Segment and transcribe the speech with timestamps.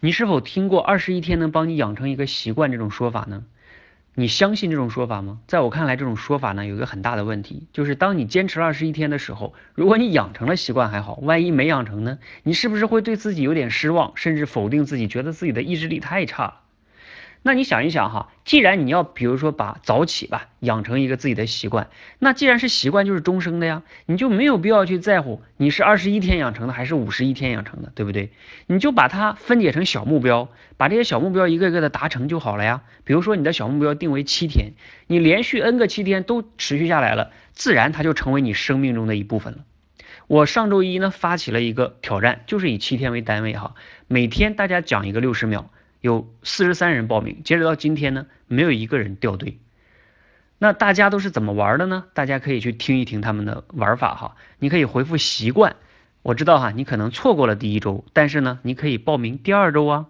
[0.00, 3.44] 你是否听过二十一天能帮你养成一个习惯这种说法呢？
[4.14, 5.40] 你相信这种说法吗？
[5.48, 12.20] 在我看来，这种说法呢有一个很大的问题，就是当你坚持了二十一天的时候，如果你养成了习惯还好，万一没养成呢？
[12.44, 16.60] 你是不是会对自己有点失望，甚至否定自己，觉得自己的意志力太差了？
[17.48, 21.88] 那你想一想哈，既然你要比如说把早起吧养成一个自己的习惯，
[22.18, 28.32] 那既然是习惯就是终生的呀，你就没有必要去在乎你是二十一天养成的还是五十一天养成的，对不对？
[28.66, 32.82] 你就把它分解成小目标，把这些小目标一个一个的达成就好了呀。
[33.04, 34.72] 比如说你的小目标定为七天，
[35.06, 39.60] 你连续 n 个七天都持续下来了，自然它就成为你生命中的一部分了。
[40.26, 43.74] 我上周一呢发起了一个挑战，就是以七天为单位哈，
[44.06, 45.70] 每天大家讲一个六十秒。
[46.00, 49.58] 有四十三人报名，截止到今天呢，没有一个人掉队。
[50.58, 52.04] 那大家都是怎么玩的呢？
[52.14, 54.36] 大家可以去听一听他们的玩法哈。
[54.58, 55.76] 你可以回复习惯，
[56.22, 60.06] 我知道哈，你可能错过了第一周，但是呢，你可以报名第二周啊。